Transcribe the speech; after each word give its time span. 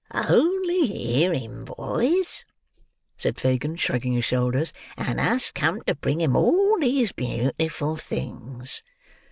"Only 0.15 0.87
hear 0.87 1.31
him, 1.35 1.63
boys!" 1.63 2.43
said 3.17 3.39
Fagin, 3.39 3.75
shrugging 3.75 4.13
his 4.13 4.25
shoulders. 4.25 4.73
"And 4.97 5.19
us 5.19 5.51
come 5.51 5.81
to 5.83 5.93
bring 5.93 6.19
him 6.21 6.35
all 6.35 6.79
these 6.79 7.11
beau 7.11 7.51
ti 7.59 7.67
ful 7.67 7.97
things." 7.97 8.81